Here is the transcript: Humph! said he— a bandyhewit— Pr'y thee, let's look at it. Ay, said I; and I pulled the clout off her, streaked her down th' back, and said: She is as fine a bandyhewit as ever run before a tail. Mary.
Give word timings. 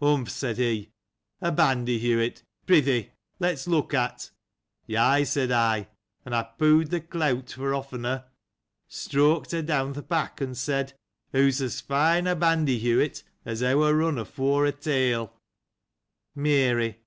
Humph! 0.00 0.28
said 0.28 0.56
he— 0.56 0.90
a 1.40 1.52
bandyhewit— 1.52 2.42
Pr'y 2.66 2.82
thee, 2.84 3.10
let's 3.38 3.68
look 3.68 3.94
at 3.94 4.32
it. 4.88 4.96
Ay, 4.96 5.22
said 5.22 5.52
I; 5.52 5.86
and 6.24 6.34
I 6.34 6.42
pulled 6.42 6.88
the 6.88 7.00
clout 7.00 7.56
off 7.56 7.90
her, 7.92 8.28
streaked 8.88 9.52
her 9.52 9.62
down 9.62 9.94
th' 9.94 10.08
back, 10.08 10.40
and 10.40 10.58
said: 10.58 10.94
She 11.32 11.42
is 11.42 11.62
as 11.62 11.80
fine 11.80 12.26
a 12.26 12.34
bandyhewit 12.34 13.22
as 13.44 13.62
ever 13.62 13.94
run 13.96 14.16
before 14.16 14.66
a 14.66 14.72
tail. 14.72 15.32
Mary. 16.34 16.98